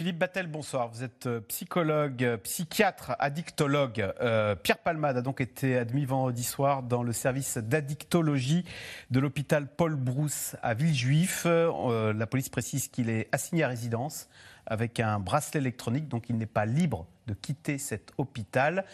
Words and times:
Philippe 0.00 0.16
Battel, 0.16 0.46
bonsoir. 0.46 0.88
Vous 0.88 1.04
êtes 1.04 1.26
euh, 1.26 1.40
psychologue, 1.42 2.24
euh, 2.24 2.38
psychiatre, 2.38 3.16
addictologue. 3.18 4.10
Euh, 4.22 4.54
Pierre 4.54 4.78
Palmade 4.78 5.18
a 5.18 5.20
donc 5.20 5.42
été 5.42 5.76
admis 5.76 6.06
vendredi 6.06 6.42
soir 6.42 6.82
dans 6.82 7.02
le 7.02 7.12
service 7.12 7.58
d'addictologie 7.58 8.64
de 9.10 9.20
l'hôpital 9.20 9.66
Paul 9.66 9.96
Brousse 9.96 10.56
à 10.62 10.72
Villejuif. 10.72 11.44
la 11.44 12.26
police 12.26 12.48
précise 12.48 12.88
qu'il 12.88 13.10
est 13.10 13.28
assigné 13.30 13.62
à 13.62 13.68
résidence 13.68 14.30
avec 14.64 15.00
un 15.00 15.20
bracelet 15.20 15.60
électronique, 15.60 16.08
donc 16.08 16.30
il 16.30 16.38
n'est 16.38 16.46
pas 16.46 16.64
libre 16.64 17.06
de 17.26 17.34
quitter 17.34 17.76
cet 17.76 18.12
hôpital. 18.16 18.86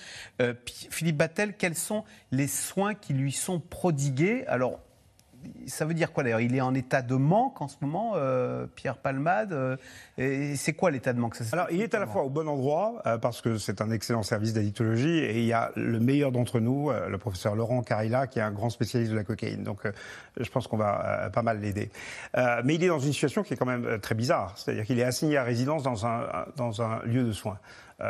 Philippe 0.67 1.19
Battel, 1.19 1.57
quels 1.57 1.77
sont 1.77 2.03
les 2.33 2.49
soins 2.49 2.95
qui 2.95 3.13
lui 3.13 3.31
sont 3.31 3.61
prodigués? 3.61 4.45
Alors, 4.49 4.81
ça 5.67 5.85
veut 5.85 5.95
dire 5.95 6.13
quoi 6.13 6.23
d'ailleurs? 6.23 6.41
Il 6.41 6.55
est 6.55 6.61
en 6.61 6.75
état 6.75 7.03
de 7.03 7.15
manque 7.15 7.61
en 7.61 7.69
ce 7.69 7.77
moment, 7.81 8.13
euh, 8.15 8.67
Pierre 8.75 8.97
Palmade. 8.97 9.53
Euh, 9.53 9.77
c'est 10.57 10.73
quoi 10.73 10.91
l'état 10.91 11.13
de 11.13 11.19
manque? 11.19 11.37
Alors, 11.53 11.67
il 11.71 11.81
est 11.81 11.95
à 11.95 11.99
la 11.99 12.07
fois 12.07 12.23
au 12.23 12.31
bon 12.31 12.49
endroit, 12.49 13.03
euh, 13.07 13.19
parce 13.19 13.41
que 13.41 13.59
c'est 13.59 13.81
un 13.81 13.91
excellent 13.91 14.23
service 14.23 14.53
d'addictologie, 14.53 15.19
et 15.19 15.41
il 15.41 15.47
y 15.47 15.53
a 15.53 15.73
le 15.77 16.01
meilleur 16.01 16.33
d'entre 16.33 16.61
nous, 16.61 16.91
le 16.91 17.19
professeur 17.19 17.55
Laurent 17.55 17.83
Carilla, 17.83 18.27
qui 18.27 18.39
est 18.39 18.43
un 18.43 18.53
grand 18.53 18.71
spécialiste 18.71 19.11
de 19.11 19.17
la 19.17 19.25
cocaïne. 19.25 19.63
Donc, 19.63 19.83
je 20.39 20.49
pense 20.51 20.67
qu'on 20.67 20.77
va 20.77 21.31
pas 21.33 21.43
mal 21.43 21.61
l'aider. 21.61 21.91
mais 22.65 22.75
il 22.75 22.85
est 22.85 22.89
dans 22.89 22.99
une 22.99 23.13
situation 23.13 23.43
qui 23.43 23.55
est 23.55 23.57
quand 23.57 23.67
même 23.67 23.99
très 24.01 24.15
bizarre. 24.15 24.55
C'est-à-dire 24.57 24.85
qu'il 24.85 24.99
est 24.99 25.05
assigné 25.05 25.37
à 25.37 25.45
résidence 25.45 25.83
dans 25.83 26.07
un, 26.07 26.27
dans 26.57 26.83
un 26.83 27.03
lieu 27.05 27.25
de 27.25 27.33
soins. 27.33 27.59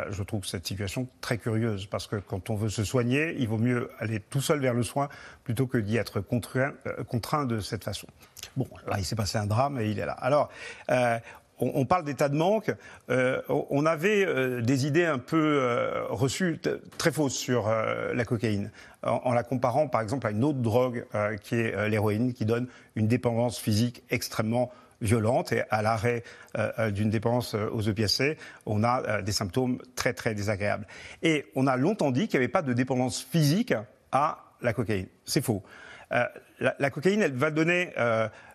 Je 0.09 0.21
trouve 0.23 0.45
cette 0.45 0.67
situation 0.67 1.07
très 1.21 1.37
curieuse 1.37 1.85
parce 1.85 2.07
que 2.07 2.17
quand 2.17 2.49
on 2.49 2.55
veut 2.55 2.69
se 2.69 2.83
soigner, 2.83 3.35
il 3.39 3.47
vaut 3.47 3.57
mieux 3.57 3.89
aller 3.99 4.19
tout 4.19 4.41
seul 4.41 4.59
vers 4.59 4.73
le 4.73 4.83
soin 4.83 5.07
plutôt 5.43 5.65
que 5.65 5.77
d'y 5.77 5.95
être 5.95 6.19
contraint, 6.19 6.73
contraint, 7.07 7.16
de 7.45 7.59
cette 7.59 7.83
façon. 7.83 8.07
Bon, 8.55 8.67
là, 8.87 8.97
il 8.97 9.05
s'est 9.05 9.15
passé 9.15 9.37
un 9.37 9.45
drame 9.45 9.79
et 9.79 9.89
il 9.89 9.99
est 9.99 10.05
là. 10.05 10.13
Alors, 10.13 10.49
euh, 10.91 11.17
on, 11.59 11.85
parle 11.85 12.03
d'état 12.03 12.29
de 12.29 12.35
manque. 12.35 12.71
on 13.09 13.85
avait 13.87 14.61
des 14.61 14.85
idées 14.85 15.05
un 15.05 15.17
peu 15.17 16.05
reçues, 16.09 16.59
très 16.99 17.11
fausses 17.11 17.33
sur 17.33 17.67
la 17.67 18.25
cocaïne, 18.25 18.69
en, 19.01 19.33
la 19.33 19.41
comparant 19.41 19.87
par 19.87 20.01
exemple 20.01 20.27
à 20.27 20.29
une 20.29 20.43
autre 20.43 20.59
drogue 20.59 21.07
qui 21.41 21.55
est 21.55 21.89
l'héroïne, 21.89 22.33
qui 22.33 22.45
donne 22.45 22.67
une 22.95 23.07
dépendance 23.07 23.57
physique 23.57 24.03
extrêmement 24.11 24.71
violente 25.01 25.51
et 25.51 25.63
à 25.69 25.81
l'arrêt 25.81 26.23
euh, 26.57 26.71
euh, 26.79 26.91
d'une 26.91 27.09
dépense 27.09 27.55
euh, 27.55 27.69
aux 27.71 27.81
EPSC, 27.81 28.37
on 28.65 28.83
a 28.83 29.21
des 29.21 29.31
symptômes 29.31 29.79
très 29.95 30.13
très 30.13 30.33
désagréables. 30.33 30.87
Et 31.23 31.45
on 31.55 31.67
a 31.67 31.77
longtemps 31.77 32.11
dit 32.11 32.27
qu'il 32.27 32.39
n'y 32.39 32.45
avait 32.45 32.51
pas 32.51 32.61
de 32.61 32.73
dépendance 32.73 33.21
physique 33.21 33.73
à 34.11 34.39
la 34.61 34.73
cocaïne. 34.73 35.07
C'est 35.25 35.43
faux. 35.43 35.63
La, 36.09 36.89
cocaïne, 36.89 37.21
elle 37.21 37.35
va 37.35 37.51
donner 37.51 37.93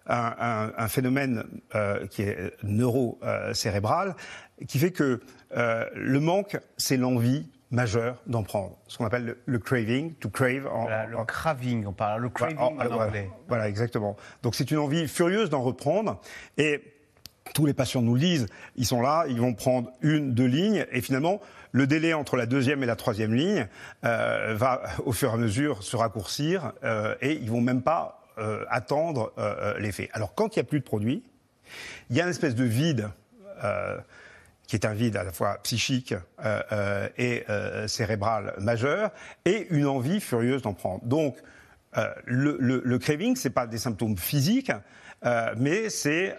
un, 0.06 0.88
phénomène 0.88 1.44
qui 2.10 2.22
est 2.22 2.52
neurocérébral, 2.62 4.14
qui 4.66 4.78
fait 4.78 4.92
que 4.92 5.20
le 5.54 6.18
manque, 6.20 6.58
c'est 6.76 6.96
l'envie 6.96 7.46
majeur 7.72 8.22
d'en 8.26 8.42
prendre. 8.42 8.78
Ce 8.86 8.98
qu'on 8.98 9.06
appelle 9.06 9.36
le, 9.44 9.58
craving, 9.58 10.14
to 10.14 10.28
crave. 10.28 10.66
En, 10.66 10.86
le 11.08 11.24
craving, 11.24 11.86
on 11.86 11.92
parle, 11.92 12.22
le 12.22 12.28
craving 12.28 12.58
en, 12.58 12.78
anglais. 12.78 13.28
Voilà, 13.48 13.68
exactement. 13.68 14.16
Donc 14.42 14.54
c'est 14.54 14.70
une 14.70 14.78
envie 14.78 15.08
furieuse 15.08 15.50
d'en 15.50 15.62
reprendre. 15.62 16.20
Et 16.58 16.82
tous 17.54 17.66
les 17.66 17.74
patients 17.74 18.02
nous 18.02 18.14
le 18.14 18.20
disent, 18.20 18.46
ils 18.76 18.86
sont 18.86 19.00
là, 19.00 19.24
ils 19.28 19.40
vont 19.40 19.54
prendre 19.54 19.90
une, 20.00 20.32
deux 20.32 20.46
lignes, 20.46 20.86
et 20.92 21.00
finalement, 21.00 21.40
le 21.72 21.86
délai 21.86 22.14
entre 22.14 22.36
la 22.36 22.46
deuxième 22.46 22.82
et 22.82 22.86
la 22.86 22.96
troisième 22.96 23.34
ligne 23.34 23.66
euh, 24.04 24.54
va 24.54 24.82
au 25.04 25.12
fur 25.12 25.30
et 25.30 25.34
à 25.34 25.36
mesure 25.36 25.82
se 25.82 25.96
raccourcir, 25.96 26.72
euh, 26.84 27.14
et 27.20 27.32
ils 27.32 27.50
vont 27.50 27.60
même 27.60 27.82
pas 27.82 28.22
euh, 28.38 28.64
attendre 28.70 29.32
l'effet. 29.78 30.08
Alors 30.12 30.34
quand 30.34 30.54
il 30.54 30.58
n'y 30.58 30.62
a 30.62 30.64
plus 30.64 30.80
de 30.80 30.84
produit, 30.84 31.22
il 32.10 32.16
y 32.16 32.20
a 32.20 32.24
une 32.24 32.30
espèce 32.30 32.54
de 32.54 32.64
vide 32.64 33.08
qui 34.66 34.76
est 34.76 34.84
un 34.86 34.94
vide 34.94 35.16
à 35.16 35.22
la 35.22 35.32
fois 35.32 35.58
psychique 35.62 36.14
et 37.16 37.44
cérébral 37.86 38.54
majeur, 38.58 39.10
et 39.44 39.68
une 39.70 39.86
envie 39.86 40.20
furieuse 40.20 40.62
d'en 40.62 40.74
prendre. 40.74 41.04
Donc, 41.04 41.36
le, 42.24 42.96
craving, 42.98 43.36
c'est 43.36 43.50
pas 43.50 43.66
des 43.66 43.78
symptômes 43.78 44.18
physiques, 44.18 44.72
mais 45.56 45.88
c'est 45.88 46.36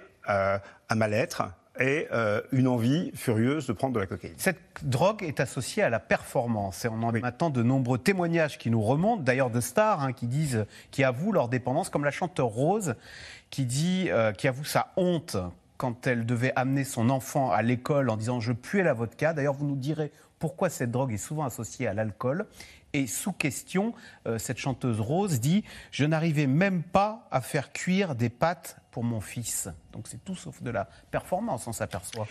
un 0.93 0.95
mal-être, 0.95 1.43
et 1.79 2.07
une 2.51 2.67
envie 2.67 3.11
furieuse 3.15 3.65
de 3.65 3.73
prendre 3.73 3.95
de 3.95 3.99
la 3.99 4.05
cocaïne. 4.05 4.35
Cette 4.37 4.59
drogue 4.83 5.23
est 5.23 5.39
associée 5.39 5.81
à 5.81 5.89
la 5.89 5.99
performance 5.99 6.85
et 6.85 6.87
on 6.87 7.01
en 7.01 7.09
a 7.09 7.19
maintenant 7.19 7.49
de 7.49 7.63
nombreux 7.63 7.97
témoignages 7.97 8.59
qui 8.59 8.69
nous 8.69 8.81
remontent, 8.81 9.23
d'ailleurs 9.23 9.49
de 9.49 9.59
stars 9.59 10.03
hein, 10.03 10.13
qui 10.13 10.27
disent, 10.27 10.67
qui 10.91 11.03
avouent 11.03 11.31
leur 11.31 11.49
dépendance, 11.49 11.89
comme 11.89 12.05
la 12.05 12.11
chanteuse 12.11 12.45
Rose 12.45 12.95
qui 13.49 13.65
dit, 13.65 14.07
qui 14.37 14.47
avoue 14.47 14.65
sa 14.65 14.93
honte 14.97 15.35
quand 15.77 16.07
elle 16.07 16.25
devait 16.25 16.53
amener 16.55 16.83
son 16.83 17.09
enfant 17.09 17.51
à 17.51 17.61
l'école 17.61 18.09
en 18.09 18.17
disant 18.17 18.39
je 18.39 18.53
puais 18.53 18.83
la 18.83 18.93
vodka. 18.93 19.33
D'ailleurs, 19.33 19.53
vous 19.53 19.65
nous 19.65 19.75
direz 19.75 20.11
pourquoi 20.39 20.69
cette 20.69 20.91
drogue 20.91 21.11
est 21.11 21.17
souvent 21.17 21.43
associée 21.43 21.87
à 21.87 21.93
l'alcool. 21.93 22.45
Et 22.93 23.07
sous 23.07 23.31
question, 23.31 23.93
euh, 24.27 24.37
cette 24.37 24.59
chanteuse 24.59 24.99
Rose 24.99 25.39
dit 25.39 25.63
Je 25.91 26.05
n'arrivais 26.05 26.47
même 26.47 26.83
pas 26.83 27.27
à 27.31 27.41
faire 27.41 27.73
cuire 27.73 28.15
des 28.15 28.29
pâtes 28.29 28.77
pour 28.93 29.03
mon 29.03 29.19
fils. 29.19 29.69
Donc 29.91 30.07
c'est 30.07 30.23
tout 30.23 30.35
sauf 30.35 30.61
de 30.61 30.69
la 30.69 30.87
performance, 31.09 31.65
on 31.67 31.73
s'aperçoit. 31.73 32.27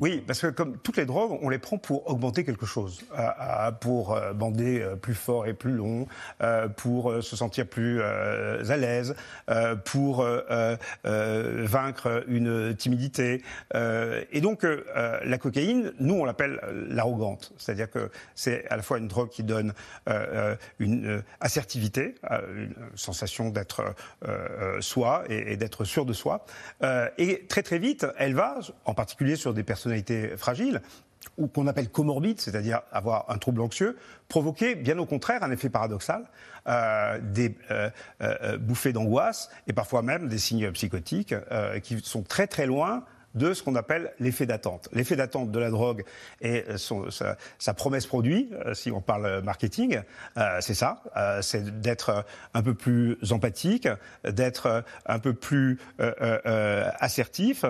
Oui, 0.00 0.22
parce 0.26 0.40
que 0.40 0.48
comme 0.48 0.76
toutes 0.78 0.96
les 0.96 1.06
drogues, 1.06 1.38
on 1.40 1.48
les 1.48 1.58
prend 1.58 1.78
pour 1.78 2.10
augmenter 2.10 2.44
quelque 2.44 2.66
chose, 2.66 3.04
euh, 3.16 3.70
pour 3.72 4.12
euh, 4.12 4.32
bander 4.32 4.80
euh, 4.80 4.96
plus 4.96 5.14
fort 5.14 5.46
et 5.46 5.54
plus 5.54 5.72
long, 5.72 6.06
pour 6.76 7.22
se 7.22 7.36
sentir 7.36 7.66
plus 7.66 8.02
à 8.02 8.76
l'aise, 8.76 9.14
pour 9.84 10.26
vaincre 11.04 12.24
une 12.26 12.74
timidité. 12.74 13.42
et 13.74 14.40
donc 14.40 14.64
la 14.64 15.38
cocaïne, 15.38 15.92
nous 16.00 16.14
on 16.14 16.24
l'appelle 16.24 16.60
l'arrogante, 16.88 17.52
c'est-à-dire 17.56 17.90
que 17.90 18.10
c'est 18.34 18.66
à 18.68 18.76
la 18.76 18.82
fois 18.82 18.98
une 18.98 19.08
drogue 19.08 19.28
qui 19.28 19.44
donne 19.44 19.74
une 20.78 21.22
assertivité, 21.40 22.16
une 22.30 22.74
sensation 22.96 23.50
d'être 23.50 23.94
soi 24.80 25.24
et 25.28 25.56
d'être 25.56 25.84
sûr 25.84 25.99
de 26.04 26.12
soi. 26.12 26.44
Euh, 26.82 27.08
et 27.18 27.46
très 27.46 27.62
très 27.62 27.78
vite, 27.78 28.06
elle 28.18 28.34
va, 28.34 28.58
en 28.84 28.94
particulier 28.94 29.36
sur 29.36 29.54
des 29.54 29.62
personnalités 29.62 30.36
fragiles, 30.36 30.80
ou 31.36 31.48
qu'on 31.48 31.66
appelle 31.66 31.90
comorbide, 31.90 32.40
c'est-à-dire 32.40 32.80
avoir 32.92 33.26
un 33.28 33.36
trouble 33.36 33.60
anxieux, 33.60 33.96
provoquer 34.28 34.74
bien 34.74 34.98
au 34.98 35.04
contraire 35.04 35.42
un 35.42 35.50
effet 35.50 35.68
paradoxal, 35.68 36.24
euh, 36.66 37.18
des 37.22 37.56
euh, 37.70 37.90
bouffées 38.58 38.92
d'angoisse 38.92 39.50
et 39.66 39.74
parfois 39.74 40.00
même 40.02 40.28
des 40.28 40.38
signes 40.38 40.70
psychotiques 40.72 41.34
qui 41.82 42.00
sont 42.02 42.22
très 42.22 42.46
très 42.46 42.64
loin 42.64 43.04
de 43.34 43.54
ce 43.54 43.62
qu'on 43.62 43.74
appelle 43.76 44.12
l'effet 44.18 44.46
d'attente. 44.46 44.88
L'effet 44.92 45.16
d'attente 45.16 45.50
de 45.50 45.58
la 45.58 45.70
drogue 45.70 46.04
et 46.40 46.64
sa, 47.58 47.74
promesse 47.74 48.06
produit, 48.06 48.50
euh, 48.52 48.74
si 48.74 48.90
on 48.90 49.00
parle 49.00 49.42
marketing, 49.42 50.00
euh, 50.36 50.58
c'est 50.60 50.74
ça, 50.74 51.02
euh, 51.16 51.42
c'est 51.42 51.80
d'être 51.80 52.24
un 52.54 52.62
peu 52.62 52.74
plus 52.74 53.18
empathique, 53.30 53.88
d'être 54.24 54.84
un 55.06 55.18
peu 55.18 55.34
plus 55.34 55.78
assertif, 57.00 57.64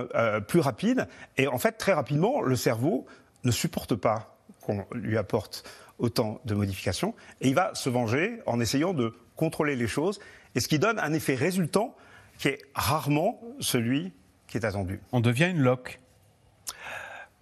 plus 0.48 0.60
rapide. 0.60 1.06
Et 1.36 1.46
en 1.46 1.58
fait, 1.58 1.72
très 1.72 1.92
rapidement, 1.92 2.40
le 2.40 2.56
cerveau 2.56 3.06
ne 3.44 3.50
supporte 3.50 3.94
pas 3.94 4.36
qu'on 4.60 4.86
lui 4.92 5.16
apporte 5.18 5.64
autant 5.98 6.40
de 6.44 6.54
modifications 6.54 7.14
et 7.40 7.48
il 7.48 7.54
va 7.54 7.74
se 7.74 7.90
venger 7.90 8.40
en 8.46 8.60
essayant 8.60 8.94
de 8.94 9.14
contrôler 9.36 9.76
les 9.76 9.86
choses 9.86 10.18
et 10.54 10.60
ce 10.60 10.68
qui 10.68 10.78
donne 10.78 10.98
un 10.98 11.12
effet 11.12 11.34
résultant 11.34 11.94
qui 12.38 12.48
est 12.48 12.62
rarement 12.74 13.40
celui 13.60 14.12
qui 14.50 14.58
est 14.58 14.66
attendu. 14.66 15.00
On 15.12 15.20
devient 15.20 15.48
une 15.48 15.60
loque 15.60 16.00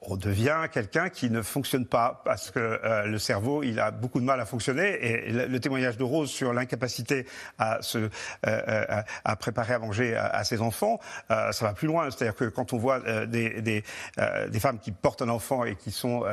on 0.00 0.16
devient 0.16 0.68
quelqu'un 0.72 1.08
qui 1.08 1.28
ne 1.28 1.42
fonctionne 1.42 1.84
pas 1.84 2.22
parce 2.24 2.50
que 2.50 2.58
euh, 2.58 3.06
le 3.06 3.18
cerveau, 3.18 3.62
il 3.62 3.80
a 3.80 3.90
beaucoup 3.90 4.20
de 4.20 4.24
mal 4.24 4.40
à 4.40 4.46
fonctionner. 4.46 4.96
Et 5.04 5.32
le, 5.32 5.60
témoignage 5.60 5.96
de 5.96 6.04
Rose 6.04 6.30
sur 6.30 6.52
l'incapacité 6.52 7.26
à 7.58 7.82
se 7.82 7.98
euh, 7.98 8.08
euh, 8.46 9.02
à 9.24 9.36
préparer 9.36 9.74
à 9.74 9.78
manger 9.78 10.16
à, 10.16 10.44
ses 10.44 10.60
enfants, 10.60 11.00
ça 11.28 11.52
va 11.60 11.72
plus 11.72 11.88
loin. 11.88 12.10
C'est-à-dire 12.10 12.36
que 12.36 12.44
quand 12.44 12.72
on 12.72 12.78
voit 12.78 13.00
des, 13.26 13.60
des, 13.60 13.82
des, 14.48 14.60
femmes 14.60 14.78
qui 14.78 14.92
portent 14.92 15.22
un 15.22 15.28
enfant 15.28 15.64
et 15.64 15.76
qui 15.76 15.90
sont 15.90 16.24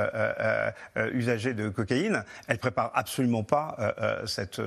usagées 0.95 1.53
de 1.53 1.69
cocaïne, 1.69 2.23
elles 2.47 2.59
préparent 2.59 2.91
absolument 2.93 3.43
pas 3.43 3.75
cette 4.25 4.61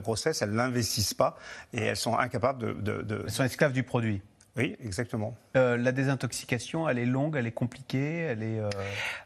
grossesse, 0.00 0.42
elles 0.42 0.54
l'investissent 0.54 1.14
pas 1.14 1.36
et 1.72 1.82
elles 1.82 1.96
sont 1.96 2.16
incapables 2.16 2.82
de, 2.82 2.92
de, 2.92 3.02
de... 3.02 3.22
Elles 3.24 3.30
sont 3.30 3.44
esclaves 3.44 3.72
du 3.72 3.82
produit. 3.82 4.22
Oui, 4.58 4.76
exactement. 4.84 5.36
Euh, 5.56 5.76
la 5.76 5.92
désintoxication, 5.92 6.88
elle 6.88 6.98
est 6.98 7.06
longue, 7.06 7.36
elle 7.36 7.46
est 7.46 7.52
compliquée, 7.52 8.18
elle 8.18 8.42
est. 8.42 8.58
Euh, 8.58 8.68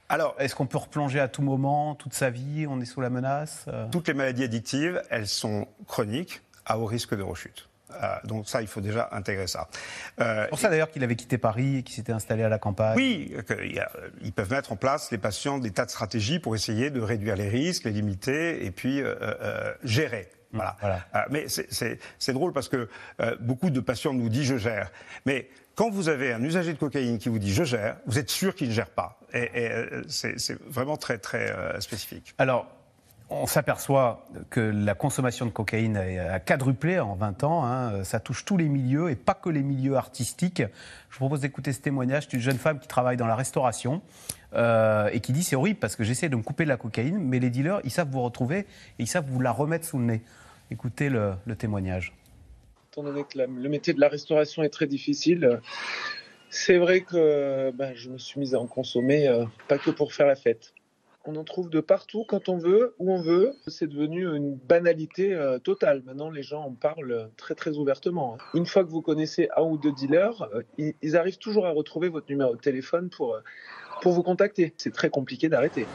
Alors, 0.08 0.36
est-ce 0.38 0.54
qu'on 0.54 0.66
peut 0.66 0.78
replonger 0.78 1.20
à 1.20 1.28
tout 1.28 1.42
moment, 1.42 1.94
toute 1.94 2.12
sa 2.12 2.30
vie 2.30 2.66
On 2.68 2.80
est 2.80 2.84
sous 2.84 3.00
la 3.00 3.10
menace 3.10 3.64
euh 3.68 3.86
Toutes 3.90 4.08
les 4.08 4.14
maladies 4.14 4.44
addictives, 4.44 5.02
elles 5.10 5.26
sont 5.26 5.66
chroniques, 5.86 6.42
à 6.66 6.78
haut 6.78 6.84
risque 6.84 7.16
de 7.16 7.22
rechute. 7.22 7.68
donc 8.24 8.48
ça, 8.48 8.62
il 8.62 8.68
faut 8.68 8.80
déjà 8.80 9.08
intégrer 9.12 9.46
ça. 9.46 9.68
C'est 10.18 10.48
pour 10.48 10.58
ça 10.58 10.68
d'ailleurs 10.68 10.90
qu'il 10.90 11.02
avait 11.02 11.16
quitté 11.16 11.38
Paris 11.38 11.78
et 11.78 11.82
qu'il 11.82 11.94
s'était 11.94 12.12
installé 12.12 12.42
à 12.42 12.48
la 12.48 12.58
campagne. 12.58 12.96
Oui, 12.96 13.34
ils 14.22 14.32
peuvent 14.32 14.50
mettre 14.50 14.72
en 14.72 14.76
place, 14.76 15.10
les 15.10 15.18
patients, 15.18 15.58
des 15.58 15.70
tas 15.70 15.86
de 15.86 15.90
stratégies 15.90 16.38
pour 16.38 16.54
essayer 16.54 16.90
de 16.90 17.00
réduire 17.00 17.36
les 17.36 17.48
risques, 17.48 17.84
les 17.84 17.92
limiter 17.92 18.64
et 18.64 18.70
puis 18.70 19.02
gérer. 19.82 20.28
Voilà. 20.52 20.76
mais 21.30 21.46
c'est 21.48 22.32
drôle 22.32 22.52
parce 22.52 22.68
que 22.68 22.88
beaucoup 23.40 23.70
de 23.70 23.80
patients 23.80 24.12
nous 24.12 24.28
disent 24.28 24.46
je 24.46 24.56
gère. 24.58 24.90
Mais 25.26 25.48
quand 25.74 25.90
vous 25.90 26.08
avez 26.08 26.32
un 26.32 26.42
usager 26.42 26.72
de 26.72 26.78
cocaïne 26.78 27.18
qui 27.18 27.28
vous 27.28 27.38
dit 27.38 27.52
je 27.52 27.64
gère, 27.64 27.96
vous 28.06 28.18
êtes 28.18 28.30
sûr 28.30 28.54
qu'il 28.54 28.68
ne 28.68 28.72
gère 28.72 28.90
pas. 28.90 29.18
Et, 29.32 29.48
euh, 29.56 30.02
c'est 30.08 30.60
vraiment 30.68 30.96
très 30.96 31.18
très 31.18 31.50
euh, 31.50 31.80
spécifique. 31.80 32.34
Alors, 32.38 32.66
on 33.30 33.46
s'aperçoit 33.46 34.26
que 34.50 34.60
la 34.60 34.94
consommation 34.94 35.46
de 35.46 35.50
cocaïne 35.50 35.96
a 35.96 36.38
quadruplé 36.38 37.00
en 37.00 37.14
20 37.14 37.44
ans. 37.44 37.64
Hein. 37.64 38.04
Ça 38.04 38.20
touche 38.20 38.44
tous 38.44 38.58
les 38.58 38.68
milieux 38.68 39.10
et 39.10 39.16
pas 39.16 39.32
que 39.32 39.48
les 39.48 39.62
milieux 39.62 39.96
artistiques. 39.96 40.60
Je 40.60 41.14
vous 41.14 41.20
propose 41.20 41.40
d'écouter 41.40 41.72
ce 41.72 41.80
témoignage 41.80 42.28
d'une 42.28 42.40
jeune 42.40 42.58
femme 42.58 42.78
qui 42.78 42.88
travaille 42.88 43.16
dans 43.16 43.26
la 43.26 43.34
restauration 43.34 44.02
euh, 44.54 45.08
et 45.14 45.20
qui 45.20 45.32
dit 45.32 45.42
c'est 45.42 45.56
horrible 45.56 45.78
parce 45.78 45.96
que 45.96 46.04
j'essaie 46.04 46.28
de 46.28 46.36
me 46.36 46.42
couper 46.42 46.64
de 46.64 46.68
la 46.68 46.76
cocaïne, 46.76 47.18
mais 47.18 47.38
les 47.38 47.48
dealers, 47.48 47.80
ils 47.84 47.90
savent 47.90 48.10
vous 48.10 48.20
retrouver 48.20 48.58
et 48.58 48.66
ils 48.98 49.08
savent 49.08 49.24
vous 49.26 49.40
la 49.40 49.50
remettre 49.50 49.86
sous 49.86 49.96
le 49.96 50.04
nez. 50.04 50.22
Écoutez 50.72 51.10
le 51.10 51.36
témoignage 51.56 52.14
étant 52.92 53.02
donné 53.02 53.24
que 53.24 53.38
le 53.38 53.68
métier 53.70 53.94
de 53.94 54.00
la 54.00 54.08
restauration 54.08 54.62
est 54.62 54.68
très 54.68 54.86
difficile, 54.86 55.60
c'est 56.50 56.76
vrai 56.76 57.00
que 57.00 57.70
bah, 57.70 57.94
je 57.94 58.10
me 58.10 58.18
suis 58.18 58.38
mise 58.38 58.54
à 58.54 58.60
en 58.60 58.66
consommer, 58.66 59.28
euh, 59.28 59.46
pas 59.66 59.78
que 59.78 59.90
pour 59.90 60.12
faire 60.12 60.26
la 60.26 60.36
fête. 60.36 60.74
On 61.24 61.36
en 61.36 61.44
trouve 61.44 61.70
de 61.70 61.80
partout 61.80 62.24
quand 62.28 62.50
on 62.50 62.58
veut, 62.58 62.94
où 62.98 63.10
on 63.10 63.22
veut. 63.22 63.54
C'est 63.66 63.86
devenu 63.86 64.26
une 64.36 64.56
banalité 64.56 65.32
euh, 65.32 65.58
totale. 65.58 66.02
Maintenant, 66.04 66.28
les 66.28 66.42
gens 66.42 66.64
en 66.64 66.72
parlent 66.72 67.30
très 67.38 67.54
très 67.54 67.78
ouvertement. 67.78 68.36
Une 68.52 68.66
fois 68.66 68.84
que 68.84 68.90
vous 68.90 69.00
connaissez 69.00 69.48
un 69.56 69.62
ou 69.62 69.78
deux 69.78 69.92
dealers, 69.92 70.42
euh, 70.54 70.62
ils, 70.76 70.94
ils, 71.00 71.16
arrivent 71.16 71.38
toujours 71.38 71.66
à 71.66 71.70
retrouver 71.70 72.10
votre 72.10 72.28
numéro 72.28 72.54
de 72.54 72.60
téléphone 72.60 73.08
pour, 73.08 73.38
pour 74.02 74.12
vous 74.12 74.22
contacter. 74.22 74.74
C'est 74.76 74.92
très 74.92 75.08
compliqué 75.08 75.48
d'arrêter. 75.48 75.86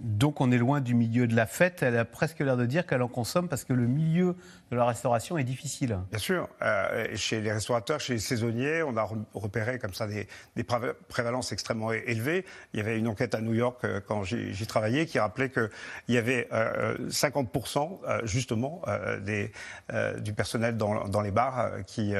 Donc 0.00 0.40
on 0.40 0.50
est 0.50 0.58
loin 0.58 0.80
du 0.80 0.94
milieu 0.94 1.26
de 1.26 1.36
la 1.36 1.46
fête. 1.46 1.82
Elle 1.82 1.96
a 1.98 2.04
presque 2.04 2.40
l'air 2.40 2.56
de 2.56 2.64
dire 2.64 2.86
qu'elle 2.86 3.02
en 3.02 3.08
consomme 3.08 3.48
parce 3.48 3.64
que 3.64 3.74
le 3.74 3.86
milieu 3.86 4.34
de 4.70 4.76
la 4.76 4.86
restauration 4.86 5.36
est 5.36 5.44
difficile. 5.44 5.98
Bien 6.10 6.18
sûr. 6.18 6.48
Euh, 6.62 7.08
chez 7.16 7.40
les 7.40 7.52
restaurateurs, 7.52 8.00
chez 8.00 8.14
les 8.14 8.18
saisonniers, 8.18 8.82
on 8.82 8.96
a 8.96 9.06
repéré 9.34 9.78
comme 9.78 9.92
ça 9.92 10.06
des, 10.06 10.26
prévalences 11.08 11.52
extrêmement 11.52 11.92
élevées. 11.92 12.46
Il 12.72 12.78
y 12.78 12.80
avait 12.80 12.98
une 12.98 13.08
enquête 13.08 13.34
à 13.34 13.40
New 13.40 13.54
York 13.54 13.80
euh, 13.84 14.00
quand 14.06 14.24
j'y 14.24 14.66
travaillais 14.66 15.04
qui 15.04 15.18
rappelait 15.18 15.50
qu'il 15.50 15.68
y 16.08 16.16
avait 16.16 16.48
50% 16.50 18.00
euh, 18.06 18.20
justement 18.24 18.82
du 20.18 20.32
personnel 20.32 20.76
dans 20.76 21.20
les 21.20 21.30
bars 21.30 21.70
qui 21.86 22.14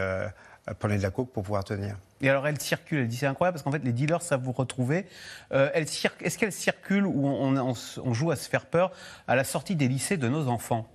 prenait 0.79 0.99
de 0.99 1.03
la 1.03 1.11
coke 1.11 1.33
pour 1.33 1.43
pouvoir 1.43 1.65
tenir. 1.65 1.97
Et 2.21 2.29
alors 2.29 2.47
elle 2.47 2.61
circule, 2.61 3.01
elle 3.01 3.09
dit 3.09 3.17
c'est 3.17 3.27
incroyable 3.27 3.55
parce 3.55 3.63
qu'en 3.63 3.73
fait 3.73 3.85
les 3.85 3.93
dealers 3.93 4.23
savent 4.23 4.43
vous 4.43 4.53
retrouver. 4.53 5.07
Euh, 5.53 5.71
Est-ce 5.73 6.39
qu'elle 6.39 6.53
circule 6.53 7.07
ou 7.07 7.27
on, 7.27 8.15
joue 8.15 8.31
à 8.31 8.37
se 8.37 8.49
faire 8.49 8.67
peur 8.67 8.93
à 9.27 9.37
la 9.37 9.45
sortie 9.45 9.75
des 9.75 9.89
lycées 9.89 10.17
de 10.17 10.29
nos 10.29 10.49
enfants? 10.49 10.87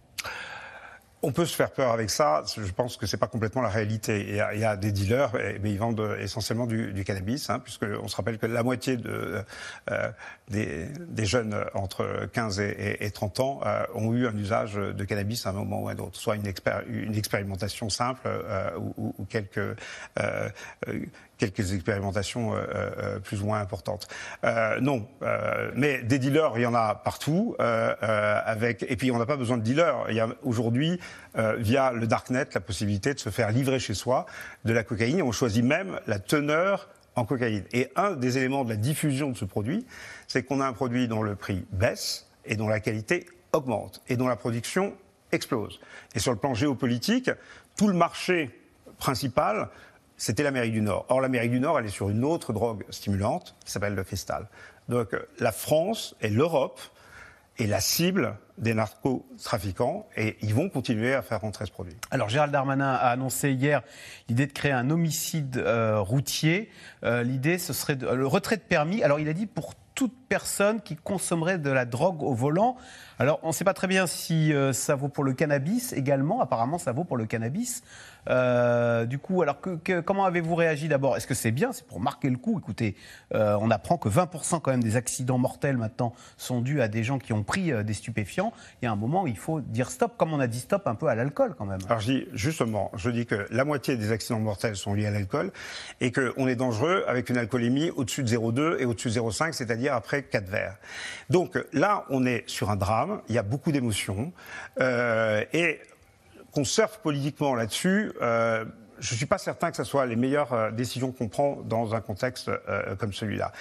On 1.25 1.31
peut 1.31 1.45
se 1.45 1.55
faire 1.55 1.71
peur 1.71 1.91
avec 1.91 2.11
ça. 2.11 2.43
Je 2.55 2.71
pense 2.71 2.97
que 2.97 3.07
c'est 3.07 3.17
pas 3.17 3.27
complètement 3.27 3.63
la 3.63 3.69
réalité. 3.69 4.25
Il 4.29 4.59
y 4.59 4.63
a, 4.63 4.77
des 4.77 4.91
dealers, 4.91 5.31
mais 5.61 5.71
ils 5.71 5.79
vendent 5.79 6.15
essentiellement 6.19 6.67
du, 6.67 7.03
cannabis, 7.03 7.49
hein, 7.49 7.59
puisqu'on 7.59 8.07
se 8.07 8.15
rappelle 8.15 8.37
que 8.37 8.45
la 8.45 8.61
moitié 8.61 8.95
de, 8.95 9.43
euh, 9.89 10.11
des, 10.49 11.25
jeunes 11.25 11.55
entre 11.73 12.27
15 12.31 12.59
et, 12.59 13.09
30 13.11 13.39
ans 13.39 13.59
euh, 13.65 13.83
ont 13.95 14.13
eu 14.13 14.27
un 14.27 14.37
usage 14.37 14.75
de 14.75 15.03
cannabis 15.03 15.47
à 15.47 15.49
un 15.49 15.53
moment 15.53 15.81
ou 15.81 15.89
à 15.89 15.93
un 15.93 15.97
autre, 15.97 16.17
soit 16.19 16.35
une, 16.35 16.45
expérimentation 16.45 17.89
simple 17.89 18.21
euh, 18.27 18.69
ou, 18.77 19.15
ou, 19.17 19.25
quelques 19.25 19.75
quelques 21.37 21.73
expérimentations 21.73 22.53
euh, 22.53 22.65
euh, 22.67 23.19
plus 23.19 23.41
ou 23.41 23.45
moins 23.45 23.59
importantes. 23.59 24.07
Euh, 24.43 24.79
non, 24.79 25.07
mais 25.75 26.01
des 26.03 26.19
dealers, 26.19 26.53
il 26.55 26.61
y 26.61 26.65
en 26.65 26.73
a 26.73 26.95
partout. 26.95 27.55
avec 27.59 28.85
et 28.87 28.95
puis 28.95 29.11
on 29.11 29.17
n'a 29.17 29.25
pas 29.25 29.37
besoin 29.37 29.57
de 29.57 29.63
dealers. 29.63 30.05
Il 30.09 30.15
y 30.15 30.19
a 30.19 30.27
aujourd'hui 30.43 30.99
via 31.57 31.91
le 31.91 32.07
darknet 32.07 32.47
la 32.53 32.61
possibilité 32.61 33.13
de 33.13 33.19
se 33.19 33.29
faire 33.29 33.51
livrer 33.51 33.79
chez 33.79 33.93
soi 33.93 34.25
de 34.63 34.73
la 34.73 34.83
cocaïne. 34.83 35.21
On 35.21 35.31
choisit 35.31 35.63
même 35.63 35.99
la 36.07 36.19
teneur 36.19 36.87
en 37.15 37.25
cocaïne. 37.25 37.65
Et 37.73 37.91
un 37.95 38.11
des 38.11 38.37
éléments 38.37 38.63
de 38.63 38.69
la 38.69 38.75
diffusion 38.75 39.31
de 39.31 39.37
ce 39.37 39.45
produit, 39.45 39.85
c'est 40.27 40.43
qu'on 40.43 40.61
a 40.61 40.65
un 40.65 40.73
produit 40.73 41.07
dont 41.07 41.23
le 41.23 41.35
prix 41.35 41.65
baisse 41.71 42.27
et 42.45 42.55
dont 42.55 42.67
la 42.67 42.79
qualité 42.79 43.25
augmente 43.53 44.01
et 44.07 44.17
dont 44.17 44.27
la 44.27 44.35
production 44.35 44.93
explose. 45.31 45.79
Et 46.13 46.19
sur 46.19 46.31
le 46.31 46.37
plan 46.37 46.53
géopolitique, 46.53 47.29
tout 47.75 47.87
le 47.87 47.93
marché 47.93 48.57
principal 48.97 49.69
c'était 50.17 50.43
l'Amérique 50.43 50.73
du 50.73 50.81
Nord. 50.81 51.05
Or, 51.09 51.21
l'Amérique 51.21 51.51
du 51.51 51.59
Nord, 51.59 51.79
elle 51.79 51.85
est 51.85 51.89
sur 51.89 52.09
une 52.09 52.23
autre 52.23 52.53
drogue 52.53 52.85
stimulante 52.89 53.55
qui 53.65 53.71
s'appelle 53.71 53.95
le 53.95 54.03
cristal. 54.03 54.47
Donc, 54.87 55.15
la 55.39 55.51
France 55.51 56.15
et 56.21 56.29
l'Europe 56.29 56.79
est 57.57 57.67
la 57.67 57.79
cible 57.79 58.37
des 58.57 58.73
narcotrafiquants 58.73 60.07
et 60.15 60.37
ils 60.41 60.53
vont 60.53 60.69
continuer 60.69 61.13
à 61.13 61.21
faire 61.21 61.41
rentrer 61.41 61.65
ce 61.65 61.71
produit. 61.71 61.95
Alors 62.11 62.29
Gérald 62.29 62.51
Darmanin 62.51 62.93
a 62.93 63.09
annoncé 63.09 63.51
hier 63.51 63.81
l'idée 64.29 64.47
de 64.47 64.53
créer 64.53 64.71
un 64.71 64.89
homicide 64.89 65.57
euh, 65.57 65.99
routier. 65.99 66.69
Euh, 67.03 67.23
l'idée, 67.23 67.57
ce 67.57 67.73
serait 67.73 67.95
le 67.95 68.27
retrait 68.27 68.57
de 68.57 68.61
permis. 68.61 69.03
Alors 69.03 69.19
il 69.19 69.27
a 69.27 69.33
dit 69.33 69.45
pour 69.45 69.73
toute 69.95 70.13
personne 70.27 70.81
qui 70.81 70.95
consommerait 70.95 71.57
de 71.57 71.69
la 71.69 71.85
drogue 71.85 72.21
au 72.21 72.33
volant. 72.33 72.75
Alors, 73.17 73.39
on 73.43 73.47
ne 73.47 73.53
sait 73.53 73.63
pas 73.63 73.73
très 73.73 73.87
bien 73.87 74.07
si 74.07 74.53
euh, 74.53 74.73
ça 74.73 74.95
vaut 74.95 75.07
pour 75.07 75.23
le 75.23 75.33
cannabis 75.33 75.93
également. 75.93 76.41
Apparemment, 76.41 76.77
ça 76.77 76.91
vaut 76.91 77.05
pour 77.05 77.15
le 77.15 77.25
cannabis. 77.25 77.81
Euh, 78.29 79.05
du 79.05 79.19
coup, 79.19 79.41
alors 79.41 79.59
que, 79.61 79.99
comment 80.01 80.25
avez-vous 80.25 80.55
réagi 80.55 80.87
d'abord? 80.87 81.17
Est-ce 81.17 81.27
que 81.27 81.33
c'est 81.33 81.51
bien? 81.51 81.71
C'est 81.71 81.85
pour 81.85 81.99
marquer 81.99 82.29
le 82.29 82.37
coup? 82.37 82.59
Écoutez, 82.59 82.95
euh, 83.33 83.57
on 83.61 83.71
apprend 83.71 83.97
que 83.97 84.09
20% 84.09 84.61
quand 84.61 84.71
même 84.71 84.83
des 84.83 84.95
accidents 84.95 85.37
mortels 85.37 85.77
maintenant 85.77 86.13
sont 86.37 86.61
dus 86.61 86.81
à 86.81 86.87
des 86.87 87.03
gens 87.03 87.19
qui 87.19 87.33
ont 87.33 87.43
pris 87.43 87.71
des 87.83 87.93
stupéfiants. 87.93 88.53
Il 88.81 88.85
y 88.85 88.87
a 88.87 88.91
un 88.91 88.95
moment 88.95 89.25
il 89.27 89.37
faut 89.37 89.61
dire 89.61 89.89
stop, 89.89 90.17
comme 90.17 90.33
on 90.33 90.39
a 90.39 90.47
dit 90.47 90.59
stop 90.59 90.87
un 90.87 90.95
peu 90.95 91.07
à 91.07 91.15
l'alcool 91.15 91.55
quand 91.57 91.65
même. 91.65 91.79
Alors 91.87 91.99
je 91.99 92.11
dis 92.11 92.27
justement, 92.33 92.91
je 92.95 93.09
dis 93.09 93.25
que 93.25 93.47
la 93.49 93.65
moitié 93.65 93.97
des 93.97 94.11
accidents 94.11 94.39
mortels 94.39 94.75
sont 94.75 94.93
liés 94.93 95.07
à 95.07 95.11
l'alcool 95.11 95.51
et 96.01 96.11
qu'on 96.11 96.47
est 96.47 96.55
dangereux 96.55 97.03
avec 97.07 97.29
une 97.29 97.37
alcoolémie 97.37 97.91
au-dessus 97.91 98.23
de 98.23 98.29
0,2 98.29 98.79
et 98.79 98.85
au-dessus 98.85 99.09
de 99.09 99.13
0,5, 99.13 99.53
c'est-à-dire 99.53 99.93
après 99.93 100.23
4 100.23 100.47
verres. 100.47 100.77
Donc 101.29 101.57
là, 101.73 102.05
on 102.09 102.25
est 102.25 102.43
sur 102.47 102.69
un 102.69 102.75
drame, 102.75 103.21
il 103.29 103.35
y 103.35 103.37
a 103.37 103.43
beaucoup 103.43 103.71
d'émotions, 103.71 104.33
euh, 104.79 105.43
et 105.53 105.79
qu'on 106.55 106.63
surfe 106.63 106.99
politiquement 106.99 107.53
là-dessus, 107.53 108.13
euh, 108.21 108.63
je 108.99 109.13
ne 109.13 109.17
suis 109.17 109.25
pas 109.25 109.37
certain 109.37 109.71
que 109.71 109.77
ce 109.77 109.83
soit 109.83 110.05
les 110.05 110.15
meilleures 110.15 110.53
euh, 110.53 110.71
décisions 110.71 111.11
qu'on 111.11 111.27
prend 111.27 111.57
dans 111.57 111.93
un 111.93 112.01
contexte 112.01 112.49
comme 112.97 113.11
celui-là. 113.13 113.51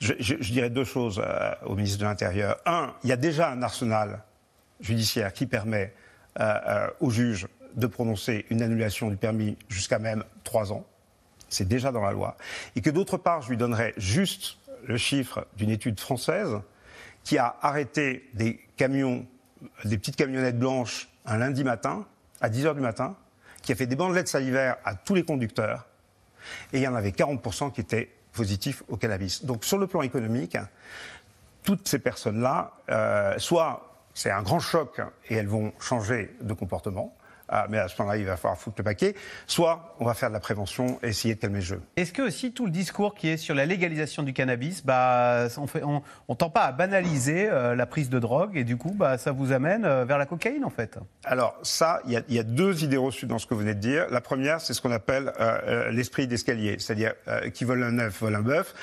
Je, 0.00 0.34
dirais 0.50 0.70
deux 0.70 0.84
choses 0.84 1.22
au 1.64 1.74
ministre 1.74 1.98
de 1.98 2.04
l'Intérieur. 2.04 2.56
Un, 2.64 2.94
il 3.04 3.10
y 3.10 3.12
a 3.12 3.16
déjà 3.16 3.50
un 3.50 3.62
arsenal 3.62 4.22
judiciaire 4.80 5.32
qui 5.32 5.46
permet 5.46 5.92
aux 7.00 7.10
juges 7.10 7.48
de 7.74 7.86
prononcer 7.86 8.46
une 8.50 8.62
annulation 8.62 9.10
du 9.10 9.16
permis 9.16 9.56
jusqu'à 9.68 9.98
même 9.98 10.24
trois 10.44 10.72
ans. 10.72 10.86
C'est 11.48 11.68
déjà 11.68 11.92
dans 11.92 12.02
la 12.02 12.12
loi. 12.12 12.36
Et 12.76 12.80
que 12.80 12.90
d'autre 12.90 13.16
part, 13.16 13.42
je 13.42 13.50
lui 13.50 13.56
donnerais 13.56 13.92
juste 13.96 14.58
le 14.86 14.96
chiffre 14.96 15.46
d'une 15.56 15.70
étude 15.70 16.00
française 16.00 16.60
qui 17.24 17.38
a 17.38 17.56
arrêté 17.60 18.28
des 18.34 18.60
camions, 18.76 19.26
des 19.84 19.98
petites 19.98 20.16
camionnettes 20.16 20.58
blanches 20.58 21.08
un 21.26 21.38
lundi 21.38 21.62
matin, 21.62 22.06
à 22.40 22.48
10 22.48 22.66
h 22.66 22.74
du 22.74 22.80
matin, 22.80 23.16
qui 23.62 23.72
a 23.72 23.74
fait 23.74 23.86
des 23.86 23.96
bandelettes 23.96 24.28
salivaires 24.28 24.76
à 24.84 24.94
tous 24.94 25.14
les 25.14 25.24
conducteurs, 25.24 25.86
et 26.72 26.78
il 26.78 26.82
y 26.82 26.88
en 26.88 26.94
avait 26.94 27.10
40% 27.10 27.72
qui 27.72 27.80
étaient 27.80 28.10
positifs 28.32 28.82
au 28.88 28.96
cannabis. 28.96 29.44
Donc 29.44 29.64
sur 29.64 29.78
le 29.78 29.86
plan 29.86 30.02
économique, 30.02 30.56
toutes 31.64 31.88
ces 31.88 31.98
personnes-là, 31.98 32.72
euh, 32.88 33.34
soit 33.38 33.88
c'est 34.14 34.30
un 34.30 34.42
grand 34.42 34.60
choc 34.60 35.00
et 35.28 35.34
elles 35.34 35.48
vont 35.48 35.72
changer 35.80 36.34
de 36.40 36.52
comportement, 36.52 37.14
ah, 37.48 37.66
mais 37.70 37.78
à 37.78 37.88
ce 37.88 38.00
moment-là, 38.00 38.18
il 38.18 38.26
va 38.26 38.36
falloir 38.36 38.58
foutre 38.58 38.76
le 38.78 38.84
paquet. 38.84 39.14
Soit 39.46 39.94
on 40.00 40.04
va 40.04 40.14
faire 40.14 40.28
de 40.28 40.34
la 40.34 40.40
prévention 40.40 40.98
et 41.02 41.08
essayer 41.08 41.34
de 41.34 41.40
calmer 41.40 41.58
le 41.58 41.64
jeu. 41.64 41.82
Est-ce 41.96 42.12
que 42.12 42.22
aussi 42.22 42.52
tout 42.52 42.66
le 42.66 42.70
discours 42.70 43.14
qui 43.14 43.28
est 43.28 43.36
sur 43.36 43.54
la 43.54 43.66
légalisation 43.66 44.22
du 44.22 44.32
cannabis, 44.32 44.84
bah, 44.84 45.48
on 45.56 46.02
ne 46.28 46.34
tend 46.34 46.50
pas 46.50 46.64
à 46.64 46.72
banaliser 46.72 47.48
euh, 47.48 47.74
la 47.74 47.86
prise 47.86 48.10
de 48.10 48.18
drogue 48.18 48.56
et 48.56 48.64
du 48.64 48.76
coup, 48.76 48.94
bah, 48.94 49.18
ça 49.18 49.32
vous 49.32 49.52
amène 49.52 49.84
euh, 49.84 50.04
vers 50.04 50.18
la 50.18 50.26
cocaïne 50.26 50.64
en 50.64 50.70
fait? 50.70 50.98
Alors 51.24 51.58
ça, 51.62 52.00
il 52.06 52.22
y, 52.28 52.38
a 52.38 52.42
deux 52.42 52.84
idées 52.84 52.96
reçues 52.96 53.26
dans 53.26 53.38
ce 53.38 53.46
que 53.46 53.54
vous 53.54 53.60
venez 53.60 53.74
de 53.74 53.80
dire. 53.80 54.06
La 54.10 54.20
première, 54.20 54.60
c'est 54.60 54.74
ce 54.74 54.82
qu'on 54.82 54.92
appelle 54.92 55.32
euh, 55.40 55.90
l'esprit 55.90 56.26
d'escalier, 56.26 56.76
c'est-à-dire 56.78 57.14
qui 57.52 57.64
vole 57.64 57.82
un 57.82 57.98
œuf 57.98 58.20
vole 58.20 58.34
un 58.34 58.42
bœuf, 58.42 58.74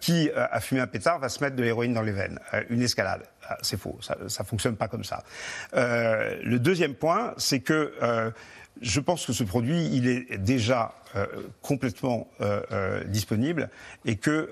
qui 0.00 0.30
a 0.34 0.60
fumé 0.60 0.80
un 0.80 0.86
pétard 0.86 1.18
va 1.18 1.28
se 1.28 1.42
mettre 1.42 1.56
de 1.56 1.62
l'héroïne 1.62 1.94
dans 1.94 2.02
les 2.02 2.12
veines, 2.12 2.38
une 2.68 2.82
escalade. 2.82 3.22
Ah, 3.50 3.58
c'est 3.62 3.76
faux, 3.76 3.98
ça 4.00 4.16
ne 4.20 4.44
fonctionne 4.44 4.76
pas 4.76 4.86
comme 4.86 5.02
ça. 5.02 5.24
Euh, 5.74 6.38
le 6.44 6.60
deuxième 6.60 6.94
point, 6.94 7.34
c'est 7.36 7.58
que 7.58 7.92
euh, 8.00 8.30
je 8.80 9.00
pense 9.00 9.26
que 9.26 9.32
ce 9.32 9.42
produit, 9.42 9.88
il 9.92 10.06
est 10.06 10.38
déjà 10.38 10.94
euh, 11.16 11.26
complètement 11.60 12.28
disponible 13.06 13.68
et 14.04 14.16
qu'il 14.16 14.46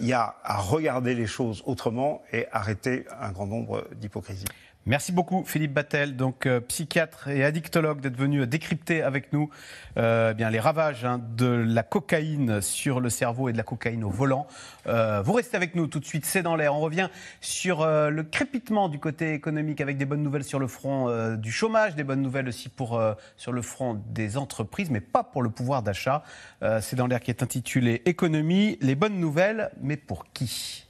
y 0.00 0.12
a 0.12 0.34
à 0.42 0.56
regarder 0.56 1.14
les 1.14 1.28
choses 1.28 1.62
autrement 1.64 2.22
et 2.32 2.46
arrêter 2.50 3.04
un 3.20 3.30
grand 3.30 3.46
nombre 3.46 3.86
d'hypocrisies. 3.94 4.46
Merci 4.86 5.12
beaucoup 5.12 5.44
Philippe 5.44 5.74
Battel, 5.74 6.16
donc 6.16 6.46
euh, 6.46 6.58
psychiatre 6.58 7.28
et 7.28 7.44
addictologue, 7.44 8.00
d'être 8.00 8.16
venu 8.16 8.46
décrypter 8.46 9.02
avec 9.02 9.30
nous 9.34 9.50
euh, 9.98 10.32
bien 10.32 10.48
les 10.48 10.58
ravages 10.58 11.04
hein, 11.04 11.20
de 11.36 11.44
la 11.44 11.82
cocaïne 11.82 12.62
sur 12.62 12.98
le 12.98 13.10
cerveau 13.10 13.50
et 13.50 13.52
de 13.52 13.58
la 13.58 13.62
cocaïne 13.62 14.04
au 14.04 14.08
volant. 14.08 14.46
Euh, 14.86 15.20
vous 15.20 15.34
restez 15.34 15.58
avec 15.58 15.74
nous 15.74 15.86
tout 15.86 16.00
de 16.00 16.06
suite, 16.06 16.24
c'est 16.24 16.42
dans 16.42 16.56
l'air. 16.56 16.74
On 16.74 16.80
revient 16.80 17.10
sur 17.42 17.86
le 17.86 18.22
crépitement 18.22 18.88
du 18.88 18.98
côté 18.98 19.34
économique 19.34 19.82
avec 19.82 19.98
des 19.98 20.06
bonnes 20.06 20.22
nouvelles 20.22 20.44
sur 20.44 20.58
le 20.58 20.66
front 20.66 21.36
du 21.36 21.52
chômage, 21.52 21.94
des 21.94 22.04
bonnes 22.04 22.22
nouvelles 22.22 22.48
aussi 22.48 22.70
pour 22.70 23.00
sur 23.36 23.52
le 23.52 23.62
front 23.62 24.00
des 24.08 24.38
entreprises, 24.38 24.90
mais 24.90 25.00
pas 25.00 25.24
pour 25.24 25.42
le 25.42 25.50
pouvoir 25.50 25.82
d'achat. 25.82 26.24
c'est 26.80 26.96
dans 26.96 27.06
l'air 27.06 27.20
qui 27.20 27.30
est 27.30 27.42
intitulé 27.42 28.02
Économie, 28.06 28.78
les 28.80 28.94
bonnes 28.94 29.20
nouvelles, 29.20 29.70
mais 29.82 29.98
pour 29.98 30.32
qui? 30.32 30.89